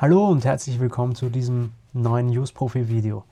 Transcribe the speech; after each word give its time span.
Hallo 0.00 0.28
und 0.28 0.44
herzlich 0.46 0.80
willkommen 0.80 1.14
zu 1.14 1.28
diesem 1.28 1.72
neuen 1.92 2.28
News 2.28 2.52
Profi 2.52 2.88
Video. 2.88 3.24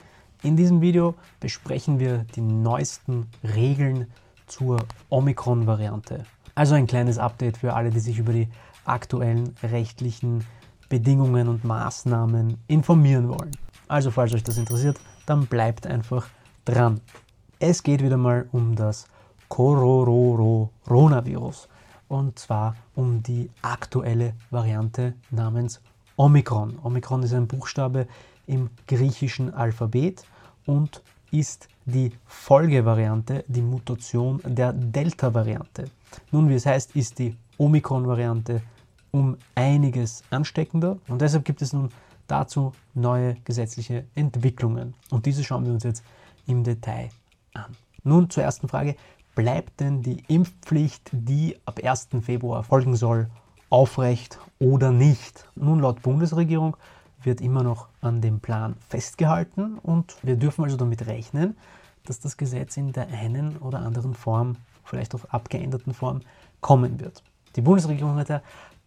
In 0.43 0.55
diesem 0.55 0.81
Video 0.81 1.15
besprechen 1.39 1.97
wir 1.97 2.27
die 2.35 2.41
neuesten 2.41 3.25
Regeln 3.43 4.05
zur 4.45 4.77
Omikron-Variante. 5.09 6.25
Also 6.53 6.75
ein 6.75 6.85
kleines 6.85 7.17
Update 7.17 7.57
für 7.57 7.73
alle, 7.73 7.89
die 7.89 7.99
sich 7.99 8.19
über 8.19 8.33
die 8.33 8.49
aktuellen 8.85 9.55
rechtlichen 9.63 10.45
Bedingungen 10.89 11.47
und 11.47 11.63
Maßnahmen 11.63 12.59
informieren 12.67 13.29
wollen. 13.29 13.57
Also 13.87 14.11
falls 14.11 14.35
euch 14.35 14.43
das 14.43 14.59
interessiert, 14.59 14.99
dann 15.25 15.47
bleibt 15.47 15.87
einfach 15.87 16.27
dran. 16.65 17.01
Es 17.57 17.81
geht 17.81 18.03
wieder 18.03 18.17
mal 18.17 18.47
um 18.51 18.75
das 18.75 19.07
Coronavirus 19.47 21.67
und 22.09 22.37
zwar 22.37 22.75
um 22.93 23.23
die 23.23 23.49
aktuelle 23.63 24.35
Variante 24.51 25.15
namens 25.31 25.81
Omikron. 26.19 26.77
Omikron 26.83 27.23
ist 27.23 27.33
ein 27.33 27.47
Buchstabe 27.47 28.05
im 28.45 28.69
griechischen 28.87 29.53
Alphabet 29.53 30.25
und 30.65 31.01
ist 31.31 31.69
die 31.85 32.11
Folgevariante, 32.25 33.45
die 33.47 33.61
Mutation 33.61 34.41
der 34.43 34.73
Delta-Variante. 34.73 35.85
Nun, 36.31 36.49
wie 36.49 36.55
es 36.55 36.65
heißt, 36.65 36.93
ist 36.97 37.19
die 37.19 37.37
Omikron-Variante 37.57 38.61
um 39.11 39.37
einiges 39.55 40.23
ansteckender 40.29 40.97
und 41.07 41.21
deshalb 41.21 41.45
gibt 41.45 41.61
es 41.61 41.71
nun 41.71 41.89
dazu 42.27 42.73
neue 42.93 43.35
gesetzliche 43.45 44.03
Entwicklungen. 44.13 44.95
Und 45.11 45.25
diese 45.25 45.45
schauen 45.45 45.65
wir 45.65 45.71
uns 45.71 45.85
jetzt 45.85 46.03
im 46.47 46.65
Detail 46.65 47.07
an. 47.53 47.77
Nun 48.03 48.29
zur 48.29 48.43
ersten 48.43 48.67
Frage. 48.67 48.97
Bleibt 49.35 49.79
denn 49.79 50.01
die 50.01 50.21
Impfpflicht, 50.27 51.11
die 51.13 51.55
ab 51.63 51.79
1. 51.81 52.09
Februar 52.23 52.65
folgen 52.65 52.97
soll, 52.97 53.29
aufrecht 53.69 54.39
oder 54.59 54.91
nicht? 54.91 55.47
Nun, 55.55 55.79
laut 55.79 56.01
Bundesregierung 56.01 56.77
wird 57.21 57.41
immer 57.41 57.63
noch 57.63 57.87
an 58.01 58.21
dem 58.21 58.39
Plan 58.39 58.75
festgehalten 58.87 59.77
und 59.77 60.15
wir 60.23 60.37
dürfen 60.37 60.63
also 60.63 60.77
damit 60.77 61.05
rechnen, 61.07 61.57
dass 62.05 62.19
das 62.19 62.37
Gesetz 62.37 62.77
in 62.77 62.93
der 62.93 63.07
einen 63.09 63.57
oder 63.57 63.79
anderen 63.79 64.13
Form, 64.13 64.55
vielleicht 64.83 65.13
auch 65.15 65.25
abgeänderten 65.25 65.93
Form, 65.93 66.21
kommen 66.61 66.99
wird. 66.99 67.23
Die 67.55 67.61
Bundesregierung 67.61 68.15
hat 68.15 68.29
ja 68.29 68.41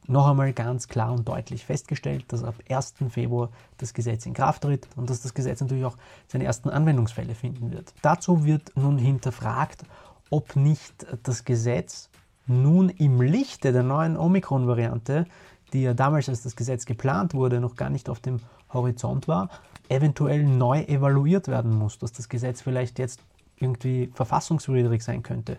noch 0.08 0.26
einmal 0.26 0.52
ganz 0.52 0.88
klar 0.88 1.12
und 1.12 1.28
deutlich 1.28 1.64
festgestellt, 1.64 2.24
dass 2.28 2.42
ab 2.42 2.54
1. 2.68 2.94
Februar 3.10 3.50
das 3.78 3.94
Gesetz 3.94 4.26
in 4.26 4.34
Kraft 4.34 4.62
tritt 4.62 4.88
und 4.96 5.08
dass 5.08 5.22
das 5.22 5.34
Gesetz 5.34 5.60
natürlich 5.60 5.84
auch 5.84 5.96
seine 6.26 6.44
ersten 6.44 6.70
Anwendungsfälle 6.70 7.34
finden 7.34 7.70
wird. 7.70 7.94
Dazu 8.02 8.44
wird 8.44 8.72
nun 8.76 8.98
hinterfragt, 8.98 9.84
ob 10.30 10.56
nicht 10.56 11.06
das 11.22 11.44
Gesetz 11.44 12.08
nun 12.46 12.88
im 12.88 13.20
Lichte 13.20 13.72
der 13.72 13.82
neuen 13.82 14.16
Omikron-Variante, 14.16 15.26
die 15.72 15.82
ja 15.82 15.94
damals, 15.94 16.28
als 16.28 16.42
das 16.42 16.56
Gesetz 16.56 16.84
geplant 16.84 17.34
wurde, 17.34 17.60
noch 17.60 17.76
gar 17.76 17.90
nicht 17.90 18.08
auf 18.08 18.20
dem 18.20 18.40
Horizont 18.72 19.28
war, 19.28 19.48
eventuell 19.88 20.44
neu 20.44 20.82
evaluiert 20.82 21.48
werden 21.48 21.76
muss, 21.76 21.98
dass 21.98 22.12
das 22.12 22.28
Gesetz 22.28 22.60
vielleicht 22.60 22.98
jetzt 22.98 23.20
irgendwie 23.58 24.10
verfassungswidrig 24.14 25.02
sein 25.02 25.22
könnte. 25.22 25.58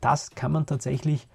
Das 0.00 0.30
kann 0.30 0.52
man 0.52 0.66
tatsächlich 0.66 1.28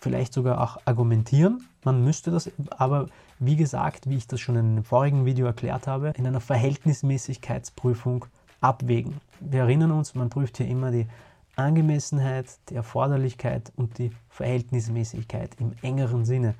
vielleicht 0.00 0.32
sogar 0.32 0.60
auch 0.60 0.78
argumentieren. 0.84 1.66
Man 1.84 2.02
müsste 2.04 2.30
das 2.30 2.50
aber, 2.70 3.06
wie 3.38 3.56
gesagt, 3.56 4.08
wie 4.08 4.16
ich 4.16 4.26
das 4.26 4.40
schon 4.40 4.56
in 4.56 4.66
einem 4.66 4.84
vorigen 4.84 5.26
Video 5.26 5.46
erklärt 5.46 5.86
habe, 5.86 6.12
in 6.16 6.26
einer 6.26 6.40
Verhältnismäßigkeitsprüfung 6.40 8.26
abwägen. 8.60 9.20
Wir 9.40 9.60
erinnern 9.60 9.90
uns, 9.90 10.14
man 10.14 10.30
prüft 10.30 10.58
hier 10.58 10.68
immer 10.68 10.90
die 10.90 11.06
Angemessenheit, 11.56 12.46
die 12.68 12.74
Erforderlichkeit 12.74 13.72
und 13.76 13.98
die 13.98 14.12
Verhältnismäßigkeit 14.28 15.56
im 15.58 15.72
engeren 15.82 16.24
Sinne. 16.24 16.54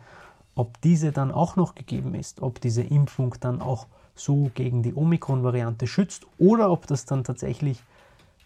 Ob 0.54 0.80
diese 0.80 1.12
dann 1.12 1.30
auch 1.30 1.56
noch 1.56 1.74
gegeben 1.74 2.14
ist, 2.14 2.42
ob 2.42 2.60
diese 2.60 2.82
Impfung 2.82 3.34
dann 3.40 3.62
auch 3.62 3.86
so 4.14 4.50
gegen 4.54 4.82
die 4.82 4.94
Omikron-Variante 4.94 5.86
schützt 5.86 6.26
oder 6.38 6.70
ob 6.70 6.86
das 6.86 7.06
dann 7.06 7.24
tatsächlich 7.24 7.82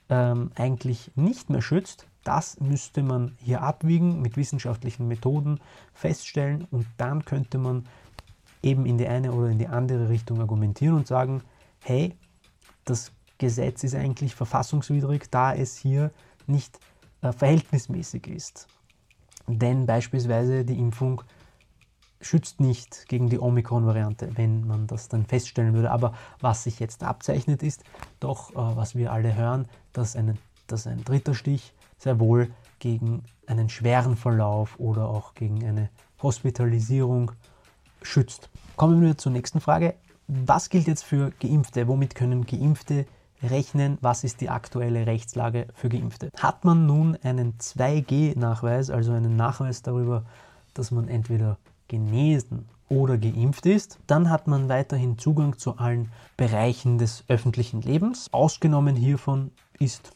ähm, 0.08 0.50
eigentlich 0.54 1.10
nicht 1.16 1.50
mehr 1.50 1.62
schützt, 1.62 2.06
das 2.22 2.58
müsste 2.60 3.02
man 3.02 3.36
hier 3.38 3.62
abwiegen, 3.62 4.22
mit 4.22 4.36
wissenschaftlichen 4.36 5.08
Methoden 5.08 5.60
feststellen 5.92 6.66
und 6.70 6.86
dann 6.96 7.24
könnte 7.24 7.58
man 7.58 7.86
eben 8.62 8.86
in 8.86 8.96
die 8.96 9.06
eine 9.06 9.32
oder 9.32 9.48
in 9.48 9.58
die 9.58 9.68
andere 9.68 10.08
Richtung 10.08 10.40
argumentieren 10.40 10.96
und 10.96 11.06
sagen, 11.06 11.42
hey, 11.80 12.16
das 12.84 13.12
Gesetz 13.38 13.84
ist 13.84 13.94
eigentlich 13.94 14.34
verfassungswidrig, 14.34 15.30
da 15.30 15.54
es 15.54 15.76
hier 15.76 16.10
nicht 16.48 16.78
äh, 17.22 17.32
verhältnismäßig 17.32 18.26
ist. 18.28 18.66
Denn 19.46 19.86
beispielsweise 19.86 20.64
die 20.64 20.78
Impfung 20.78 21.22
schützt 22.20 22.60
nicht 22.60 23.06
gegen 23.08 23.28
die 23.28 23.38
Omikron-Variante, 23.38 24.30
wenn 24.36 24.66
man 24.66 24.86
das 24.86 25.08
dann 25.08 25.26
feststellen 25.26 25.74
würde. 25.74 25.90
Aber 25.90 26.14
was 26.40 26.64
sich 26.64 26.80
jetzt 26.80 27.02
abzeichnet 27.02 27.62
ist, 27.62 27.84
doch 28.20 28.50
äh, 28.52 28.76
was 28.76 28.94
wir 28.94 29.12
alle 29.12 29.34
hören, 29.34 29.68
dass, 29.92 30.16
eine, 30.16 30.36
dass 30.66 30.86
ein 30.86 31.04
dritter 31.04 31.34
Stich 31.34 31.74
sehr 31.98 32.18
wohl 32.18 32.50
gegen 32.78 33.24
einen 33.46 33.68
schweren 33.68 34.16
Verlauf 34.16 34.78
oder 34.78 35.08
auch 35.08 35.34
gegen 35.34 35.64
eine 35.64 35.90
Hospitalisierung 36.22 37.32
schützt. 38.02 38.50
Kommen 38.76 39.00
wir 39.02 39.16
zur 39.16 39.32
nächsten 39.32 39.60
Frage. 39.60 39.94
Was 40.26 40.70
gilt 40.70 40.86
jetzt 40.86 41.04
für 41.04 41.30
Geimpfte? 41.40 41.86
Womit 41.86 42.14
können 42.14 42.46
Geimpfte 42.46 43.06
rechnen? 43.50 43.98
Was 44.00 44.24
ist 44.24 44.40
die 44.40 44.50
aktuelle 44.50 45.06
Rechtslage 45.06 45.68
für 45.74 45.88
Geimpfte? 45.88 46.30
Hat 46.38 46.64
man 46.64 46.86
nun 46.86 47.16
einen 47.22 47.54
2G-Nachweis, 47.58 48.90
also 48.90 49.12
einen 49.12 49.36
Nachweis 49.36 49.82
darüber, 49.82 50.24
dass 50.74 50.90
man 50.90 51.08
entweder 51.08 51.58
genesen 51.88 52.66
oder 52.88 53.18
geimpft 53.18 53.66
ist, 53.66 53.98
dann 54.06 54.30
hat 54.30 54.46
man 54.46 54.68
weiterhin 54.68 55.18
Zugang 55.18 55.58
zu 55.58 55.78
allen 55.78 56.10
Bereichen 56.36 56.98
des 56.98 57.24
öffentlichen 57.28 57.80
Lebens. 57.80 58.28
Ausgenommen 58.32 58.96
hiervon 58.96 59.50
ist 59.78 60.12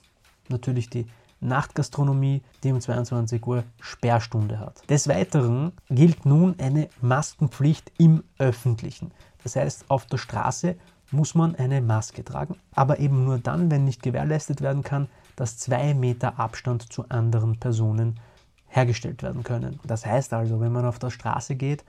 natürlich 0.48 0.90
die 0.90 1.06
Nachtgastronomie, 1.40 2.42
die 2.64 2.72
um 2.72 2.80
22 2.80 3.46
Uhr 3.46 3.64
Sperrstunde 3.80 4.58
hat. 4.58 4.82
Des 4.90 5.08
Weiteren 5.08 5.72
gilt 5.88 6.26
nun 6.26 6.56
eine 6.58 6.88
Maskenpflicht 7.00 7.92
im 7.98 8.24
öffentlichen. 8.38 9.12
Das 9.44 9.56
heißt, 9.56 9.84
auf 9.88 10.06
der 10.06 10.18
Straße 10.18 10.76
muss 11.10 11.34
man 11.34 11.54
eine 11.54 11.80
Maske 11.80 12.24
tragen, 12.24 12.56
aber 12.72 12.98
eben 12.98 13.24
nur 13.24 13.38
dann, 13.38 13.70
wenn 13.70 13.84
nicht 13.84 14.02
gewährleistet 14.02 14.60
werden 14.60 14.82
kann, 14.82 15.08
dass 15.36 15.56
zwei 15.56 15.94
Meter 15.94 16.38
Abstand 16.38 16.92
zu 16.92 17.08
anderen 17.08 17.58
Personen 17.58 18.18
hergestellt 18.66 19.22
werden 19.22 19.44
können. 19.44 19.80
Das 19.84 20.04
heißt 20.04 20.32
also, 20.34 20.60
wenn 20.60 20.72
man 20.72 20.84
auf 20.84 20.98
der 20.98 21.10
Straße 21.10 21.54
geht 21.54 21.84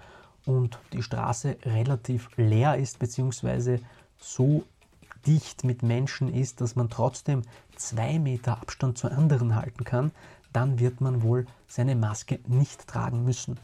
und 0.46 0.80
die 0.94 1.04
Straße 1.04 1.58
relativ 1.66 2.30
leer 2.38 2.78
ist, 2.78 3.00
beziehungsweise 3.00 3.80
so 4.18 4.64
dicht 5.28 5.64
mit 5.64 5.84
Menschen 5.84 6.34
ist, 6.34 6.62
dass 6.62 6.76
man 6.76 6.90
trotzdem 6.90 7.42
zwei 7.76 8.20
Meter 8.20 8.54
Abstand 8.62 8.98
zu 8.98 9.10
anderen 9.12 9.56
halten 9.56 9.84
kann, 9.84 10.12
dann 10.54 10.80
wird 10.80 11.02
man 11.02 11.22
wohl 11.22 11.46
seine 11.68 11.96
Maske 11.96 12.40
nicht 12.48 12.88
tragen 12.88 13.24
müssen. 13.24 13.60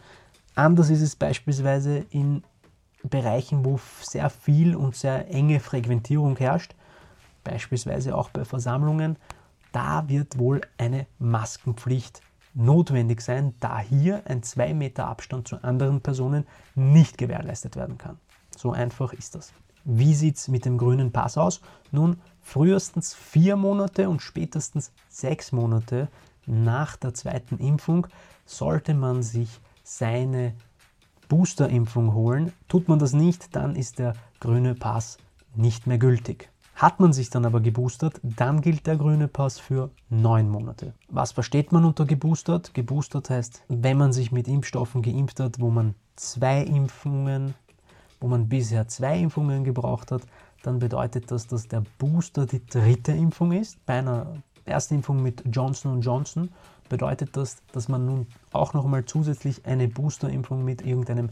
Anders 0.55 0.89
ist 0.89 1.01
es 1.01 1.15
beispielsweise 1.15 2.05
in 2.09 2.43
Bereichen, 3.09 3.65
wo 3.65 3.79
sehr 4.01 4.29
viel 4.29 4.75
und 4.75 4.95
sehr 4.95 5.29
enge 5.33 5.59
Frequentierung 5.59 6.37
herrscht, 6.37 6.75
beispielsweise 7.43 8.15
auch 8.15 8.29
bei 8.29 8.45
Versammlungen. 8.45 9.17
Da 9.71 10.07
wird 10.07 10.37
wohl 10.37 10.61
eine 10.77 11.05
Maskenpflicht 11.19 12.21
notwendig 12.53 13.21
sein, 13.21 13.53
da 13.59 13.79
hier 13.79 14.23
ein 14.25 14.41
2 14.41 14.73
Meter 14.73 15.07
Abstand 15.07 15.47
zu 15.47 15.61
anderen 15.63 16.01
Personen 16.01 16.47
nicht 16.73 17.17
gewährleistet 17.17 17.75
werden 17.75 17.97
kann. 17.97 18.17
So 18.55 18.71
einfach 18.71 19.11
ist 19.11 19.35
das. 19.35 19.51
Wie 19.83 20.15
sieht 20.15 20.37
es 20.37 20.47
mit 20.47 20.65
dem 20.65 20.77
grünen 20.77 21.11
Pass 21.11 21.37
aus? 21.37 21.61
Nun, 21.91 22.21
frühestens 22.41 23.13
vier 23.13 23.55
Monate 23.55 24.09
und 24.09 24.21
spätestens 24.21 24.91
sechs 25.09 25.51
Monate 25.51 26.07
nach 26.47 26.95
der 26.95 27.13
zweiten 27.13 27.57
Impfung 27.59 28.07
sollte 28.45 28.93
man 28.93 29.21
sich 29.21 29.59
seine 29.83 30.53
Boosterimpfung 31.27 32.13
holen. 32.13 32.53
Tut 32.67 32.87
man 32.87 32.99
das 32.99 33.13
nicht, 33.13 33.55
dann 33.55 33.75
ist 33.75 33.99
der 33.99 34.13
grüne 34.39 34.75
Pass 34.75 35.17
nicht 35.55 35.87
mehr 35.87 35.97
gültig. 35.97 36.49
Hat 36.75 36.99
man 36.99 37.13
sich 37.13 37.29
dann 37.29 37.45
aber 37.45 37.61
geboostert, 37.61 38.19
dann 38.21 38.59
gilt 38.61 38.85
der 38.85 38.97
grüne 38.97 39.27
Pass 39.29 39.59
für 39.59 39.91
neun 40.09 40.49
Monate. 40.49 40.93
Was 41.07 41.31
versteht 41.31 41.71
man 41.71 41.85
unter 41.85 42.05
geboostert? 42.05 42.73
Geboostert 42.73 43.29
heißt, 43.29 43.63
wenn 43.69 43.97
man 43.97 44.11
sich 44.11 44.31
mit 44.31 44.47
Impfstoffen 44.47 45.01
geimpft 45.01 45.39
hat, 45.39 45.59
wo 45.59 45.69
man 45.69 45.95
zwei 46.17 46.61
Impfungen 46.61 47.53
wo 48.19 48.27
man 48.27 48.49
bisher 48.49 48.87
zwei 48.87 49.19
Impfungen 49.19 49.63
gebraucht 49.63 50.11
hat, 50.11 50.23
dann 50.63 50.79
bedeutet 50.79 51.29
das, 51.29 51.47
dass 51.47 51.67
der 51.67 51.83
Booster 51.99 52.45
die 52.45 52.65
dritte 52.65 53.11
Impfung 53.11 53.51
ist. 53.51 53.85
Bei 53.85 53.99
einer 53.99 54.41
Erstimpfung 54.65 55.21
mit 55.21 55.43
Johnson 55.51 56.01
Johnson 56.01 56.49
bedeutet 56.89 57.35
das, 57.37 57.57
dass 57.71 57.87
man 57.87 58.05
nun 58.05 58.27
auch 58.51 58.73
nochmal 58.73 59.05
zusätzlich 59.05 59.65
eine 59.65 59.87
Boosterimpfung 59.87 60.63
mit 60.63 60.81
irgendeinem 60.85 61.29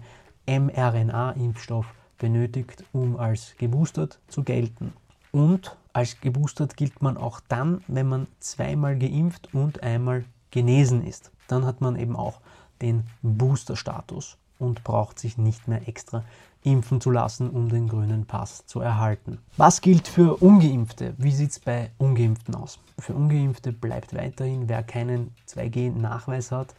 mRNA-Impfstoff 0.47 1.85
benötigt, 2.17 2.83
um 2.91 3.17
als 3.17 3.55
geboostert 3.57 4.19
zu 4.27 4.43
gelten. 4.43 4.93
Und 5.31 5.75
als 5.93 6.19
geboostert 6.21 6.77
gilt 6.77 7.01
man 7.01 7.17
auch 7.17 7.39
dann, 7.47 7.83
wenn 7.87 8.07
man 8.07 8.27
zweimal 8.39 8.97
geimpft 8.97 9.53
und 9.53 9.83
einmal 9.83 10.25
genesen 10.51 11.05
ist. 11.05 11.31
Dann 11.47 11.65
hat 11.65 11.81
man 11.81 11.95
eben 11.97 12.15
auch 12.15 12.39
den 12.81 13.03
Booster-Status. 13.21 14.37
Und 14.63 14.83
braucht 14.83 15.19
sich 15.19 15.37
nicht 15.37 15.67
mehr 15.67 15.87
extra 15.87 16.23
impfen 16.63 17.01
zu 17.01 17.11
lassen, 17.11 17.49
um 17.49 17.69
den 17.69 17.87
grünen 17.87 18.25
Pass 18.25 18.65
zu 18.65 18.79
erhalten. 18.79 19.39
Was 19.57 19.81
gilt 19.81 20.07
für 20.07 20.37
ungeimpfte? 20.37 21.13
Wie 21.17 21.31
sieht 21.31 21.51
es 21.51 21.59
bei 21.59 21.91
ungeimpften 21.97 22.55
aus? 22.55 22.79
Für 22.97 23.13
ungeimpfte 23.13 23.73
bleibt 23.73 24.15
weiterhin, 24.15 24.69
wer 24.69 24.83
keinen 24.83 25.35
2G-Nachweis 25.47 26.51
hat, 26.51 26.73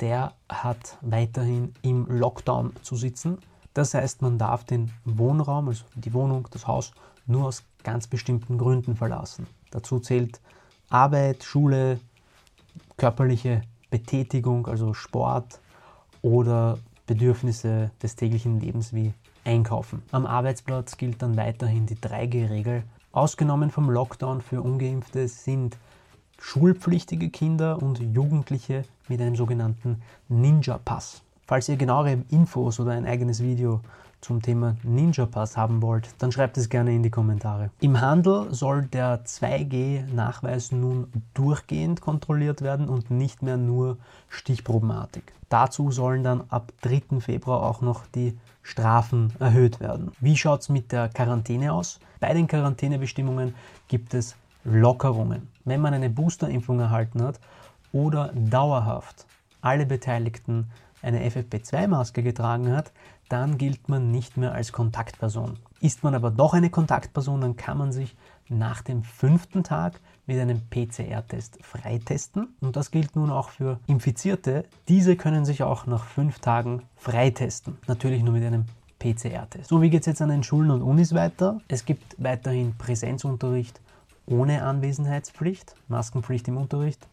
der 0.00 0.32
hat 0.48 0.98
weiterhin 1.00 1.74
im 1.82 2.06
Lockdown 2.06 2.72
zu 2.82 2.96
sitzen. 2.96 3.38
Das 3.74 3.94
heißt, 3.94 4.22
man 4.22 4.38
darf 4.38 4.64
den 4.64 4.92
Wohnraum, 5.04 5.68
also 5.68 5.84
die 5.94 6.14
Wohnung, 6.14 6.48
das 6.50 6.66
Haus, 6.66 6.92
nur 7.26 7.46
aus 7.46 7.64
ganz 7.82 8.06
bestimmten 8.06 8.58
Gründen 8.58 8.96
verlassen. 8.96 9.46
Dazu 9.70 9.98
zählt 9.98 10.40
Arbeit, 10.88 11.42
Schule, 11.42 11.98
körperliche 12.96 13.62
Betätigung, 13.90 14.66
also 14.66 14.94
Sport 14.94 15.60
oder 16.22 16.78
Bedürfnisse 17.06 17.90
des 18.02 18.16
täglichen 18.16 18.60
Lebens 18.60 18.92
wie 18.92 19.12
Einkaufen. 19.44 20.02
Am 20.10 20.26
Arbeitsplatz 20.26 20.96
gilt 20.96 21.22
dann 21.22 21.36
weiterhin 21.36 21.86
die 21.86 21.96
3G-Regel. 21.96 22.82
Ausgenommen 23.12 23.70
vom 23.70 23.90
Lockdown 23.90 24.40
für 24.40 24.60
ungeimpfte 24.60 25.28
sind 25.28 25.78
schulpflichtige 26.38 27.30
Kinder 27.30 27.80
und 27.80 27.98
Jugendliche 28.00 28.84
mit 29.08 29.20
einem 29.20 29.36
sogenannten 29.36 30.02
Ninja-Pass. 30.28 31.22
Falls 31.46 31.68
ihr 31.68 31.76
genauere 31.76 32.18
Infos 32.30 32.80
oder 32.80 32.90
ein 32.90 33.06
eigenes 33.06 33.42
Video 33.42 33.80
zum 34.20 34.42
Thema 34.42 34.76
Ninja 34.82 35.26
Pass 35.26 35.56
haben 35.56 35.82
wollt, 35.82 36.08
dann 36.18 36.32
schreibt 36.32 36.58
es 36.58 36.68
gerne 36.68 36.94
in 36.94 37.02
die 37.02 37.10
Kommentare. 37.10 37.70
Im 37.80 38.00
Handel 38.00 38.52
soll 38.52 38.86
der 38.86 39.24
2G-Nachweis 39.24 40.72
nun 40.72 41.12
durchgehend 41.34 42.00
kontrolliert 42.00 42.62
werden 42.62 42.88
und 42.88 43.10
nicht 43.10 43.42
mehr 43.42 43.56
nur 43.56 43.98
stichprobenartig. 44.28 45.22
Dazu 45.48 45.90
sollen 45.90 46.24
dann 46.24 46.42
ab 46.48 46.72
3. 46.82 47.20
Februar 47.20 47.62
auch 47.62 47.80
noch 47.80 48.06
die 48.06 48.36
Strafen 48.62 49.32
erhöht 49.38 49.78
werden. 49.78 50.10
Wie 50.20 50.36
schaut 50.36 50.62
es 50.62 50.68
mit 50.68 50.90
der 50.90 51.08
Quarantäne 51.08 51.72
aus? 51.72 52.00
Bei 52.18 52.34
den 52.34 52.48
Quarantänebestimmungen 52.48 53.54
gibt 53.86 54.12
es 54.14 54.34
Lockerungen. 54.64 55.48
Wenn 55.64 55.80
man 55.80 55.94
eine 55.94 56.10
Boosterimpfung 56.10 56.80
erhalten 56.80 57.22
hat 57.22 57.38
oder 57.92 58.32
dauerhaft 58.34 59.26
alle 59.60 59.86
Beteiligten 59.86 60.68
eine 61.02 61.24
FFP2-Maske 61.28 62.22
getragen 62.22 62.72
hat, 62.72 62.90
dann 63.28 63.58
gilt 63.58 63.88
man 63.88 64.10
nicht 64.10 64.36
mehr 64.36 64.52
als 64.52 64.72
Kontaktperson. 64.72 65.58
Ist 65.80 66.04
man 66.04 66.14
aber 66.14 66.30
doch 66.30 66.54
eine 66.54 66.70
Kontaktperson, 66.70 67.40
dann 67.40 67.56
kann 67.56 67.78
man 67.78 67.92
sich 67.92 68.16
nach 68.48 68.82
dem 68.82 69.02
fünften 69.02 69.64
Tag 69.64 70.00
mit 70.26 70.38
einem 70.38 70.60
PCR-Test 70.70 71.58
freitesten. 71.62 72.48
Und 72.60 72.76
das 72.76 72.90
gilt 72.90 73.16
nun 73.16 73.30
auch 73.30 73.50
für 73.50 73.80
Infizierte. 73.86 74.64
Diese 74.88 75.16
können 75.16 75.44
sich 75.44 75.62
auch 75.62 75.86
nach 75.86 76.04
fünf 76.04 76.38
Tagen 76.38 76.82
freitesten. 76.96 77.78
Natürlich 77.86 78.22
nur 78.22 78.34
mit 78.34 78.44
einem 78.44 78.66
PCR-Test. 78.98 79.68
So, 79.68 79.82
wie 79.82 79.90
geht 79.90 80.00
es 80.00 80.06
jetzt 80.06 80.22
an 80.22 80.30
den 80.30 80.42
Schulen 80.42 80.70
und 80.70 80.82
Unis 80.82 81.14
weiter? 81.14 81.60
Es 81.68 81.84
gibt 81.84 82.16
weiterhin 82.18 82.74
Präsenzunterricht 82.76 83.80
ohne 84.26 84.62
Anwesenheitspflicht, 84.62 85.74
Maskenpflicht 85.88 86.48
im 86.48 86.56
Unterricht. 86.56 87.06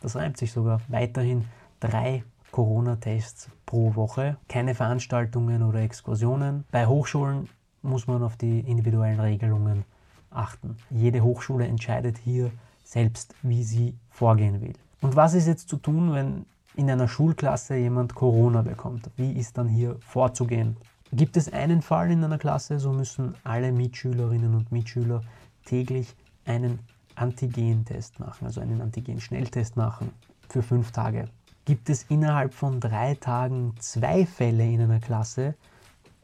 Das 0.00 0.14
reimt 0.14 0.36
sich 0.36 0.52
sogar. 0.52 0.80
Weiterhin 0.88 1.46
drei 1.80 2.22
Corona-Tests 2.50 3.50
pro 3.66 3.94
Woche, 3.94 4.36
keine 4.48 4.74
Veranstaltungen 4.74 5.62
oder 5.62 5.80
Exkursionen. 5.80 6.64
Bei 6.70 6.86
Hochschulen 6.86 7.48
muss 7.82 8.06
man 8.06 8.22
auf 8.22 8.36
die 8.36 8.60
individuellen 8.60 9.20
Regelungen 9.20 9.84
achten. 10.30 10.76
Jede 10.90 11.22
Hochschule 11.22 11.66
entscheidet 11.66 12.18
hier 12.18 12.50
selbst, 12.84 13.34
wie 13.42 13.62
sie 13.62 13.94
vorgehen 14.10 14.60
will. 14.60 14.74
Und 15.00 15.16
was 15.16 15.34
ist 15.34 15.46
jetzt 15.46 15.68
zu 15.68 15.76
tun, 15.76 16.12
wenn 16.12 16.46
in 16.74 16.90
einer 16.90 17.08
Schulklasse 17.08 17.76
jemand 17.76 18.14
Corona 18.14 18.62
bekommt? 18.62 19.10
Wie 19.16 19.32
ist 19.32 19.58
dann 19.58 19.68
hier 19.68 19.96
vorzugehen? 20.00 20.76
Gibt 21.12 21.36
es 21.36 21.52
einen 21.52 21.82
Fall 21.82 22.10
in 22.10 22.22
einer 22.22 22.38
Klasse, 22.38 22.78
so 22.78 22.92
müssen 22.92 23.34
alle 23.44 23.72
Mitschülerinnen 23.72 24.54
und 24.54 24.72
Mitschüler 24.72 25.22
täglich 25.64 26.14
einen 26.44 26.80
Antigen-Test 27.14 28.20
machen, 28.20 28.46
also 28.46 28.60
einen 28.60 28.80
Antigen-Schnelltest 28.80 29.76
machen 29.76 30.12
für 30.48 30.62
fünf 30.62 30.92
Tage. 30.92 31.28
Gibt 31.68 31.90
es 31.90 32.04
innerhalb 32.04 32.54
von 32.54 32.80
drei 32.80 33.14
Tagen 33.16 33.74
zwei 33.78 34.24
Fälle 34.24 34.64
in 34.64 34.80
einer 34.80 35.00
Klasse, 35.00 35.54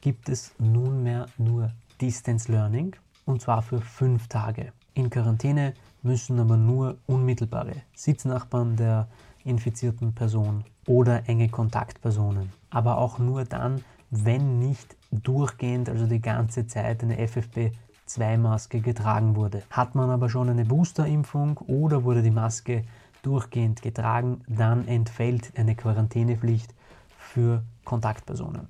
gibt 0.00 0.30
es 0.30 0.54
nunmehr 0.58 1.26
nur 1.36 1.70
Distance 2.00 2.50
Learning 2.50 2.96
und 3.26 3.42
zwar 3.42 3.60
für 3.60 3.82
fünf 3.82 4.26
Tage. 4.28 4.72
In 4.94 5.10
Quarantäne 5.10 5.74
müssen 6.02 6.40
aber 6.40 6.56
nur 6.56 6.96
unmittelbare 7.06 7.74
Sitznachbarn 7.92 8.76
der 8.76 9.06
infizierten 9.44 10.14
Person 10.14 10.64
oder 10.86 11.28
enge 11.28 11.50
Kontaktpersonen. 11.50 12.50
Aber 12.70 12.96
auch 12.96 13.18
nur 13.18 13.44
dann, 13.44 13.84
wenn 14.08 14.58
nicht 14.60 14.96
durchgehend, 15.10 15.90
also 15.90 16.06
die 16.06 16.22
ganze 16.22 16.66
Zeit 16.66 17.02
eine 17.02 17.18
FFP2-Maske 17.18 18.80
getragen 18.80 19.36
wurde. 19.36 19.62
Hat 19.68 19.94
man 19.94 20.08
aber 20.08 20.30
schon 20.30 20.48
eine 20.48 20.64
Boosterimpfung 20.64 21.58
oder 21.58 22.02
wurde 22.02 22.22
die 22.22 22.30
Maske 22.30 22.84
durchgehend 23.24 23.82
getragen, 23.82 24.42
dann 24.48 24.86
entfällt 24.86 25.52
eine 25.56 25.74
Quarantänepflicht 25.74 26.74
für 27.18 27.62
Kontaktpersonen. 27.84 28.68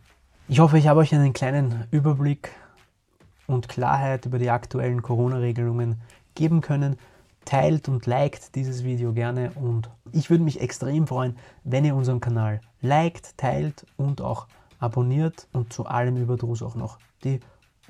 Ich 0.48 0.60
hoffe, 0.60 0.78
ich 0.78 0.88
habe 0.88 1.00
euch 1.00 1.14
einen 1.14 1.32
kleinen 1.32 1.86
Überblick 1.90 2.50
und 3.46 3.68
Klarheit 3.68 4.26
über 4.26 4.38
die 4.38 4.50
aktuellen 4.50 5.02
Corona-Regelungen 5.02 6.00
geben 6.34 6.60
können. 6.60 6.96
Teilt 7.44 7.88
und 7.88 8.06
liked 8.06 8.54
dieses 8.54 8.84
Video 8.84 9.12
gerne 9.12 9.52
und 9.54 9.90
ich 10.12 10.30
würde 10.30 10.44
mich 10.44 10.60
extrem 10.60 11.06
freuen, 11.06 11.36
wenn 11.62 11.84
ihr 11.84 11.94
unseren 11.94 12.20
Kanal 12.20 12.60
liked, 12.80 13.36
teilt 13.36 13.86
und 13.96 14.22
auch 14.22 14.46
abonniert 14.78 15.46
und 15.52 15.72
zu 15.72 15.86
allem 15.86 16.16
Überdruss 16.16 16.62
auch 16.62 16.74
noch 16.74 16.98
die 17.22 17.40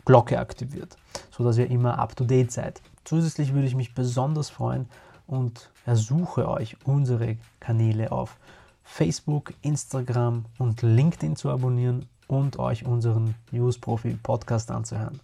Glocke 0.05 0.39
aktiviert, 0.39 0.97
sodass 1.31 1.59
ihr 1.59 1.71
immer 1.71 1.99
up 1.99 2.17
to 2.17 2.25
date 2.25 2.51
seid. 2.51 2.83
Zusätzlich 3.05 3.53
würde 3.53 3.67
ich 3.67 3.75
mich 3.75 3.95
besonders 3.95 4.51
freuen, 4.51 4.89
und 5.27 5.71
ersuche 5.87 6.49
euch, 6.49 6.77
unsere 6.85 7.37
Kanäle 7.61 8.13
auf 8.13 8.37
Facebook, 8.85 9.55
Instagram 9.63 10.45
und 10.59 10.83
LinkedIn 10.83 11.37
zu 11.37 11.51
abonnieren 11.51 12.07
und 12.29 12.59
euch 12.59 12.85
unseren 12.85 13.35
News 13.51 13.79
Profi 13.79 14.17
Podcast 14.23 14.71
anzuhören. 14.71 15.21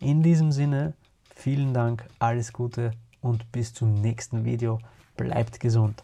In 0.00 0.22
diesem 0.22 0.52
Sinne, 0.52 0.94
vielen 1.34 1.74
Dank, 1.74 2.04
alles 2.18 2.52
Gute 2.52 2.92
und 3.20 3.50
bis 3.52 3.74
zum 3.74 3.94
nächsten 3.94 4.44
Video. 4.44 4.78
Bleibt 5.16 5.58
gesund. 5.58 6.02